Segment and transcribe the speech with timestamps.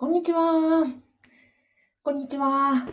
[0.00, 0.86] こんにちは。
[2.04, 2.86] こんにちは。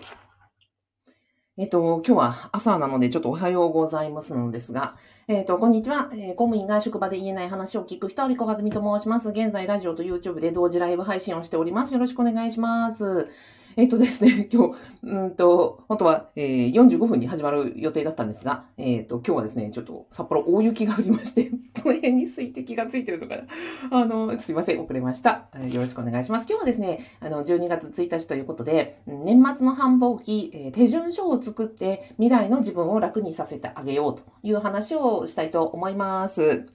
[1.55, 4.97] えっと、今日は朝なのでちょっとおはようございますのですが、
[5.27, 6.09] えっと、こんにちは。
[6.13, 9.29] えー公務員が職場で言えない話を聞く人、リコガズミと申します。
[9.29, 11.93] 現在、ラジオと YouTube で同時ライブ配信をしております。
[11.93, 13.29] よろしくお願いします。
[13.77, 21.49] えっとですね、 今日、うんと、本当は、えー45分に始まる予定だったんですが、えっと、今日はですね、ちょっと札幌大雪が降りまして、
[21.83, 23.35] この辺に水滴がついてるとか、
[23.91, 25.49] あの、すいません、遅れました。
[25.71, 26.47] よろしくお願いします。
[26.49, 36.67] 今日はですね、あの、12月1日ということで、年末の繁忙期、え手順書を作って未来の自分を楽にさせてあげようという話をしたいと思います。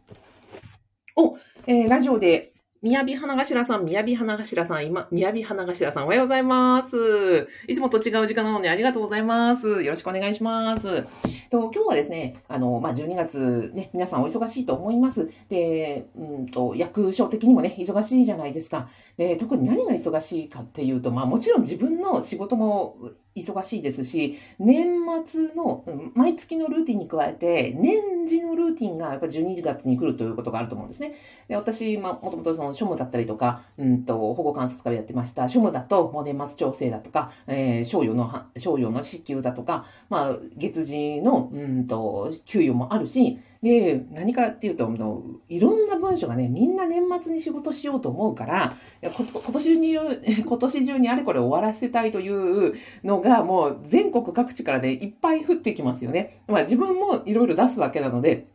[1.17, 7.47] お、えーラジオで、宮城花頭さん、宮城花頭さん、今、宮城花頭さん、おはようございます。
[7.69, 9.83] いつもと違う時間なのでありがとうございます。
[9.83, 11.07] よろしくお願いします。
[11.51, 15.29] と今日はですね、あの、まあ、12月ね、皆さんお忙しいと思います。
[15.51, 18.89] で、うんと、役所的にもね、忙しいじゃないですか。
[19.19, 22.97] で、特に何が忙しいかっていうと、まあ、もちろん自分の仕事も
[23.37, 24.89] 忙しいですし、年
[25.25, 31.15] 末の、毎月のルーティンに加えて、年次のルーティンがやっぱり12月に来るということがあると思うんですね。
[31.49, 35.45] で、私、まあ、もともとその、庶務だったりとか、うんと、保護観察会をやってました。
[35.45, 49.13] 庶務だと、もう年末調整だとか、えー、賞与のは、賞与の支給だとか、まあ、月次の、うんと、給与もあるし、で、何からっていうと、のいろんな文書がね、みんな年末に仕事しようと思うから、今
[49.53, 49.93] 年中に、
[50.45, 56.41] 今年中にあれこれ終わらせたいというのが、もう全国各地からね、いっぱい降ってきますよね。
[56.49, 58.47] まあ自分もいろいろ出すわけなので、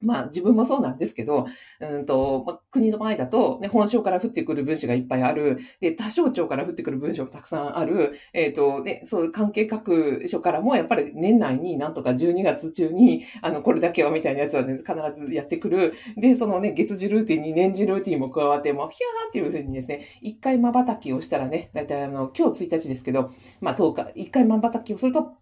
[0.00, 1.46] まあ自分もそうなんですけど、
[1.80, 5.58] うんと、まあ、国の場合だと、ね、本省から降ってくる文書がいっぱいある。
[5.80, 8.14] で、他省庁から降ってくる文書がたくさんある。
[8.32, 14.94] えっ、と、ね、そういう関係各所からも、やっぱり年内になんとか12月中に、あの、これだけはみたいなやつはね、必
[15.26, 15.94] ずやってくる。
[16.16, 25.32] で、そのね、月次ルーティンに年次ルーティンも加わって、もう、ひゃーっていうふうにですね、一回瞬きをしたらね、だいたいあの、今日1日ですけど、まあ10日、一回瞬きをすると、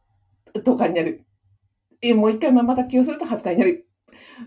[0.54, 1.26] 10日になる。
[2.02, 3.85] え、もう一回瞬きをすると20日になる。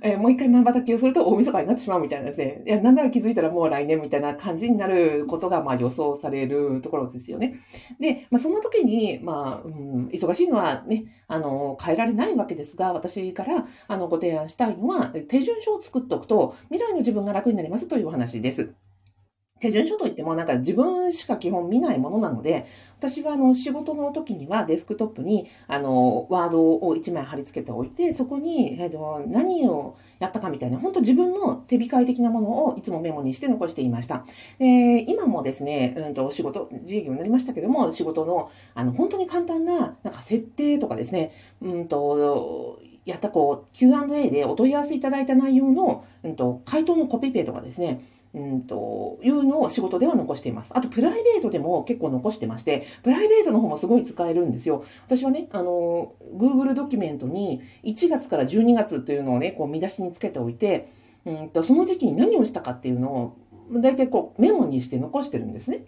[0.01, 2.63] えーもう一回まばたきをすると大晦日になってしまうみたいなですね。
[2.65, 7.55] いや、なんなら気づいたらもう来年みたいな感じになることが、まあ予想されるところですよね。
[7.99, 18.73] で、まあそんな時に、まあ、うん、忙しいのはね、あの、変えられないわけですが、私から、あの、ご提案したいのは、手順書を作っておくと、未来の自分が楽になりますというお話です。
[19.59, 34.25] 手順書といっても、なんか自分しか基本見ないものなので、私はあの仕事の時にはデスクトップにあのワードを1枚貼り付けておいて、そこに、えーと何をやったかみたいな、本当自分の手控え的なものをいつもメモにして残していました。
[34.59, 41.31] で今もですね、うんと仕事、自営業になりましたけども、仕事のあの本当に簡単ななんか設定とかですね、
[41.61, 48.03] うんとやったこう Q&A でお問い合わせいただいた内容の、うん、と回答のコピペとかですね、
[48.33, 50.71] うんというのを仕事では残しています。
[50.75, 54.83] あと、プライベートでも結構残してまして、プライベートの方もすごい使えるんですよ。
[55.07, 60.89] 私はね、あの、Google ドキュメントに1月から12月というのをね、こう見出しにつけておいて、
[61.25, 63.37] うんとその時期に何をしたかっていうのを、
[63.71, 65.85] 大体こうメモにして残してるんですね。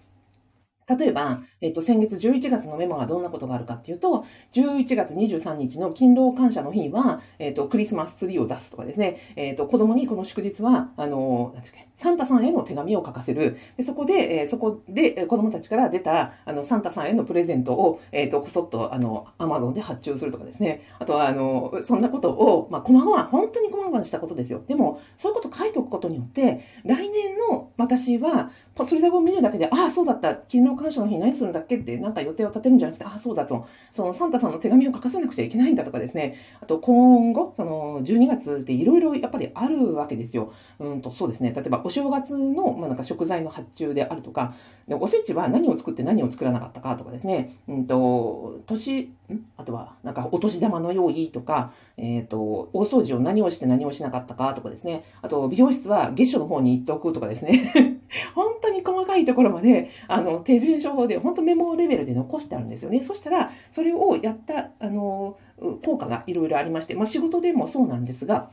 [0.88, 13.58] 例えば、えっと、先月11月のメモがどんなことがあるかっていうと、11月23日の勤労感謝の日には、えっと、クリスマスツリーを出すとかですね、えっと、子供にこの祝日は、あの、なんていうかサンタさんへの手紙を書かせる。
[13.78, 20.82] でそこで、えーそこで、子供たちから出た、あの、サンタさんへのプレゼントを、えっと、こそっと、あの、アマゾンで発注するとかですね。
[21.00, 24.62] あとは、あの、そんなことを、まあ、細々、本当に細々したことですよ。
[24.68, 31.78] でも、そういうこと書いておくことによって、来年の私は、それだけを見るだけで、ああ、そうだった、勤労感謝の日何するんだっけ？
[31.78, 40.54] って、なんか予定を立てるんじゃなくて、ああ、そうだと、そのサンタさんの手紙を書かせなくちゃいけないんだとかですね、あと今後、その12月っていろいろやっぱりあるわけですよ。
[40.80, 44.54] うんと、そうですね、例えばお正月の、まあ、なんか食材の発注であるとか、
[44.88, 49.14] でおせちは何を作って何を作らなかったかとかですね、うんと、年、
[49.58, 58.01] あとは、なんかお年玉の用意とか、えっ、と、大掃除を何をして何をしなかったかとかですね、あと美容室は月初の方に行っておくとかですね、
[58.36, 63.02] 本当に細かいところまで、あの、手順書法で、本当メモレベルで残してあるんですよね。
[63.02, 65.38] そしたら、それをやった、あの、
[65.84, 68.50] 効果がいろいろありまして、まあ仕事でもそうなんですが、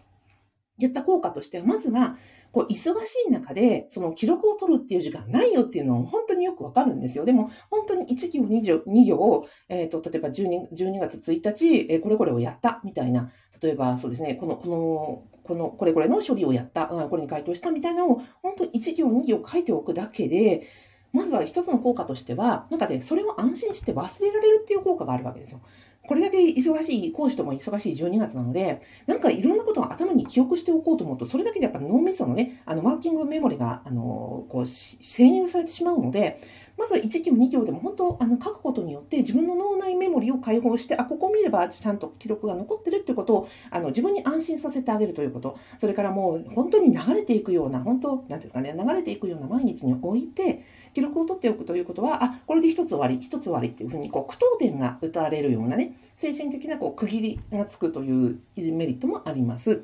[0.79, 2.17] やった効果としては、まずは、
[2.53, 7.25] こう、忙しい中で、その記録を取るっていう時間ないよっていうのは本当によくわかるんですよ。
[7.25, 13.31] でも、本当に1行、2行、2行、えっ、と、例えば12、12月1日、えーこれこれをやったみたいな、
[13.63, 20.67] 例えばそうですね、この、この、この、これこれの処理をやった、これに回答したみたいなのを、本当1行、2行書いておくだけで、
[21.13, 25.61] まずは一つの効果としては、なんかね、それを安心して忘れられるっていう効果があるわけですよ。
[26.09, 36.41] これだけ忙しい、講師とも忙しい12月なので、なんかいろんなことを頭に記憶しておこうと思うと、それだけでやっぱ脳みそのね、あの、ワーキングメモリが、あの、こう、潜入されてしまうので、
[36.79, 50.65] まず1行2行でも本当あの書くことによって自分の脳内メモリを解放してあここ見ればちゃんと記録が残ってるっていうことをあの自分に安心させてあげるということそれからもう本当に流れていくような本当なんですかね流れていくような毎日に置いて
[50.95, 59.83] 記録を取っておくということはあこれで一つ終わり一つ終わりっていうふうにこう句読点が打たれるようなね精神的なこう区切りがつくというメリットもあります。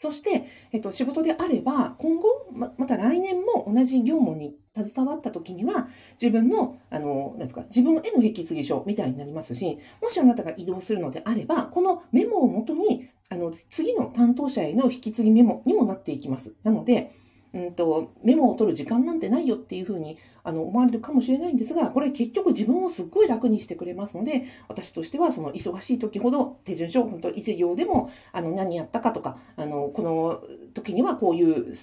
[0.00, 16.54] そして、えっと、仕事であれば、今後、ままた来年も同じ業務に携わった時には、自分の、あの、なんですか、自分への引き継ぎ書みたいになりますし、もしあなたが移動するのであれば、このメモをもとに、あの、次の担当者への引き継ぎメモにもなっていきます。
[16.62, 17.12] なので、
[17.52, 30.42] うんと、メモを取る時間なんてないよっていうふうにあの思われるかもしれないんですが、これ結局自分をすっごい楽にしてくれますので、私としてはその忙しい時ほど手順書、本当一行でもあの何やったかとか、あのこの
[30.74, 31.74] 時にはこういう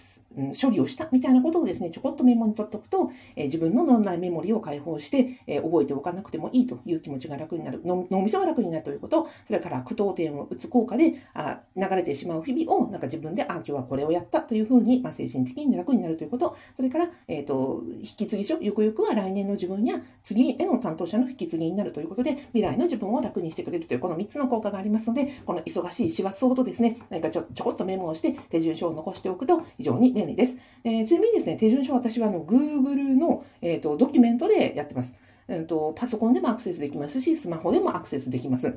[0.59, 30.55] 処理をしたみたいなことをですね、ちょこっとメモに取っておくと、え、自分の脳内メモリを解放して、え、覚えておかなくてもいいという気持ちが楽になる、脳みそが楽になるということ、それから句読点を打つ効果であ流れてしまう日々をなんか自分で、あ、今日はこれをやったというふうに、まあ、精神的に楽になるということ、それから、えーと、引き継ぎ書、ゆくゆくは来年の自分や次への担当者の引き継ぎになるということで、未来の自分を楽にしてくれるというこの3つの効果がありますので、この忙しい師走ほどですね、何かちょちょこっとメモをして手順書を残しておくと非常に利です。
[30.83, 35.15] えちなみにですね、手順書私はあの Google の、えーと、ドキュメントでやってます、
[35.47, 35.93] えーと。
[35.97, 38.75] パソコンでもアクセスできますし、スマホでもアクセスできます。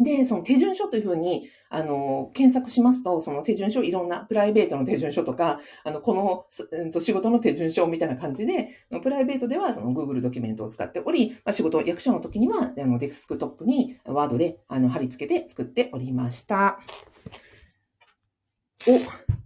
[0.00, 8.70] で、その手順書というふうに、あの、検索しますと、その手順書、いろんなプライベートの手順書とか、あの、この、うん、と仕事の手順書みたいな感じで、
[9.02, 16.80] プライベートではその Google ドキュメントを使っており、まあ、仕事、役所の時には、あの、デスクトップにワードで、あの、貼り付けて作っておりました。
[18.88, 19.43] お、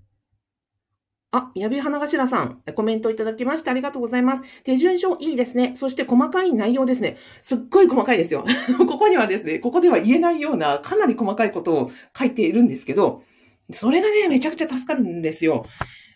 [1.31, 4.63] あ、やび花頭さん、コメントいただきましてありがとうございます。
[4.63, 5.73] 手順書いいですね。
[5.75, 7.19] そして細かい内容ですね。
[7.43, 8.47] すっごい細かいですよ。
[8.79, 13.23] ここにはですね、ここでは言えないようなかなり細かいことを書いているんですけど、
[13.71, 15.67] それがね、めちゃくちゃ助かるんですよ。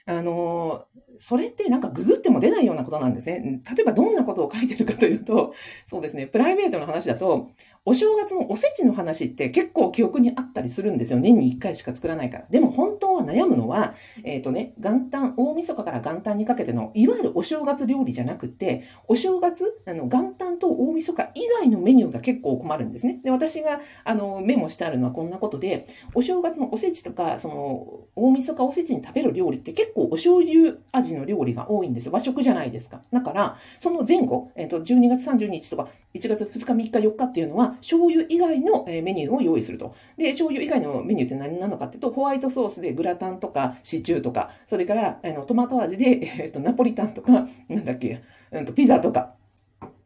[0.06, 0.86] あの、
[1.18, 3.60] それってなんかググっても出ないようなことなんですね。
[3.76, 5.54] 例えばどんなことを書いてるかというと、
[5.86, 7.50] そうですね、プライベートの話だと、
[7.84, 11.18] お正月のおせちの話って結構記憶にあったりするんですよ。
[11.18, 12.44] 年に1回しか作らないから。
[12.48, 23.18] でも本当は悩むのは、えっ、ー、とね、元旦、大晦日から元旦にかけての、いわゆるお正月料理じゃなくて、お正月、あの元旦と大晦日以外のメニューが結構困るんですね。
[23.24, 32.12] で、私があのメモしてあるのはこんなことで、お正月のおせちとか、その、大晦日おせちに食べる料理って結構お醤油味の料理が多いんですよ。
[32.12, 33.02] 和食じゃないですか。
[33.10, 39.94] だから、その前後、えっ、ー、と、12月30日とか、1月2日、3日、4日っていうのは、醤油以外のメニューを用意すると。
[40.16, 48.20] で、醤油以外のメニューって何なのかっていうと、ホワイトソースでグラタンとかシチューとか、それからあのトマト味で、えっと、ナポリタンとか、なんだっけ、
[48.50, 49.34] うんと、ピザとか、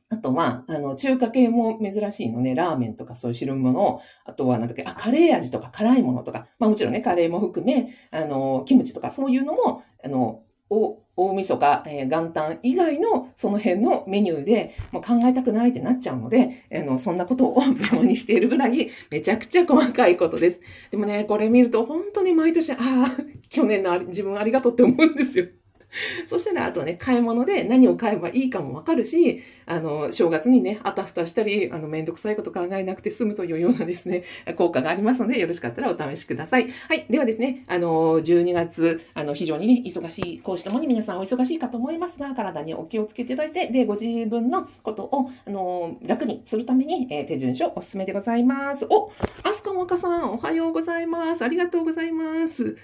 [0.08, 20.60] あとは、あの、中華系も珍しいのね、ラーメンとかそういう汁物を、あとは、なんだっけ、あ、カレー味とか辛いものとか、まあもちろんね、カレーも含め、あの、キムチとかそういうのも、あの、お大晦日、えー、元旦以外のその辺のメニューでもう考えたくないってなっちゃうので、あのそんなことをメモにしているぐらいめちゃくちゃ細かいことです。
[20.90, 22.78] でもね、これ見ると本当に毎年、ああ、
[23.48, 25.46] 去年の自分ありがとうって思うんですよ。
[26.26, 34.22] そしたら、あとね、買い物で何を買えばいいかもわかるし、あの、正月にね、あたふたしたり、あの、めんどくさいこと考えなくて済むというようなですね、
[34.56, 36.68] 効果がありますので、よろしかったらお試しください。
[36.88, 37.06] はい。
[37.10, 48.86] ではですね、あの、12月、あの、非常にね、忙しい、講師ともに皆さんお忙しいかと思いますが、体にお気をつけていただいて、で、ご自分のことを、あの、楽にするために、えー、手順書おすすめでございます。
[48.88, 49.10] お、
[49.42, 51.44] アスカモカさん、おはようございます。
[51.44, 52.76] ありがとうございます。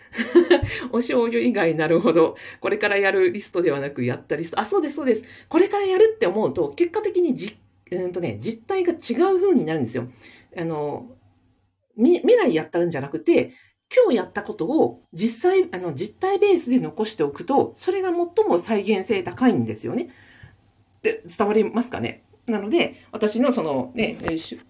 [0.91, 2.37] お醤油以外、なるほど。
[2.61, 4.61] これからやるリストではなく、やったリスト。
[4.61, 5.23] あ、そうです、そうです。
[5.49, 7.59] これからやるって思うと、結果的にじ、
[7.91, 10.09] うんとね、実態が違う風になるんですよ。
[10.57, 11.17] あの、
[11.97, 13.53] 未来やったんじゃなくて、
[13.95, 20.09] 今日やったことを実際、あの、実体ベースで残しておくと、それが最も再現性高いんですよね。
[21.03, 22.25] で、伝わりますかね？
[22.47, 24.17] なので、私のそのね、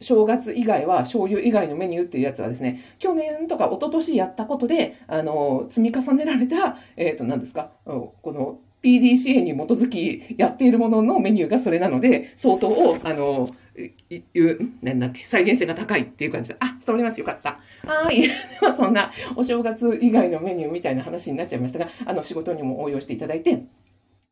[0.00, 13.48] 正月以外は醤油以外のメニューっていうやつはですね、去年とか一昨年やったことで、あの、積み重ねられた、えっ、ー、と、何ですか、この PDCA に基づきやっているもののメニューがそれなので、相当、あの、
[14.10, 17.20] いう、なんだっけ、再現性が高いっていう感じで、あ、伝わります。
[17.20, 17.60] よかった。
[17.86, 18.20] はい。
[18.22, 18.28] で
[18.60, 23.64] は、そんなお正月以外のメニューみたいな話になっちゃいましたが、あの、仕事にも応用していただいて、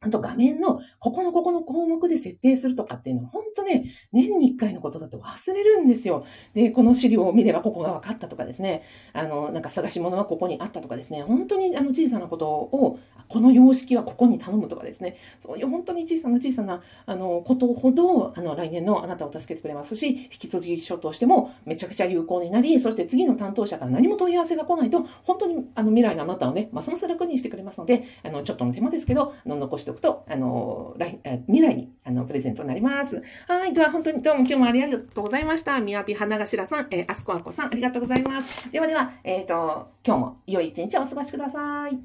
[0.02, 6.25] あと画面のここのここの項目で設定するとかっていうのは本当ね、年に1回のことだと忘れるんですよ。
[6.54, 33.23] で、この資料を見ればここが分かったとかですね、あの、なんか探し物はここにあったとかですね、本当にあの小さなことを、この様式はここに頼むとかですね、そういう本当に小さな小さなあのことほど、あの来年のあなたを助けてくれますし、引き継ぎ書としてもめちゃくちゃ有効になり、そして次の担当者から何も問い合わせが来ないと、本当にあの未来のあなたをね、ますます楽にしてくれますので、あのちょっとの手間ですけど、あの残しておくと、あの来未来にあのプレゼントになります。
[33.47, 33.73] はい。
[33.73, 35.80] では本当にどうも今日もありがとうございました。
[35.80, 38.70] みやび花頭さん、えー、あすこあこさん、ありがとうございます。
[38.70, 41.99] ではでは、えっ、ー、と、今日も良い一日をお過ごしください。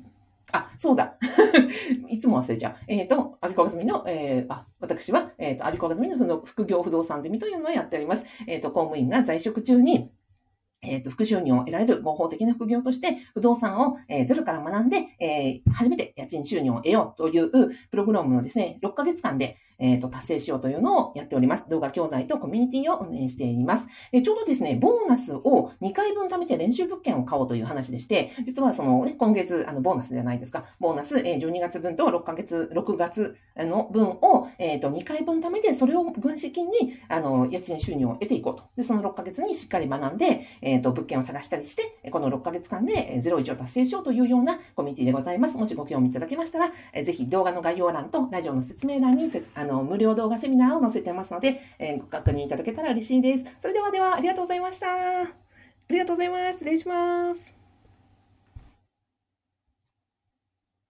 [0.52, 1.16] あ、そうだ。
[2.10, 2.76] いつも忘れちゃう。
[2.88, 8.26] えっ、ー、と、アビコガズミの、えー、あ、私は、えっ、ー、と、アビコガズミの副業不動産ゼミというのをやっております。
[8.48, 10.10] えっ、ー、と、公務員が在職中に、
[10.88, 21.66] えっ、ー、と、副収入を得られる合法的な副業として、不動産を、えー、ゼロから学んで、えー、初めて家賃収入を得ようというプログラムのですね、6ヶ月間で、えっ、ー、と、達成しようというのをやっております。
[21.70, 23.88] 動画教材とコミュニティを運営しています。
[24.12, 30.66] でちょうどですね、ボーナスを2回分貯めて練習物件を買おうという話でして、実はその、ね、今月、あの、ボーナスじゃないですか。
[30.80, 38.64] ボーナス、えー、12月分と6ヶ月、6月の分を、えっ、ー、と、2回分貯めて、それを分子金に、あの、家賃収入を得ていこうと。
[38.78, 40.46] で、その6ヶ月にしっかり学んで、
[40.76, 45.58] えっ、ー、と、物件を探したりして、この6ヶ月間で01を達成しようというようなコミュニティでございます。
[45.58, 53.46] もしご興味いただけましたら、えー、ぜひ動画の概要欄とラジオの説明欄にあの、無料動画セミナーを載せてますので、えー、ご確認いただけたら嬉しいです。
[53.62, 54.88] それではでは、ありがとうございました。
[54.88, 55.28] あ
[55.90, 56.60] りがとうございます。
[56.60, 57.55] 失礼します。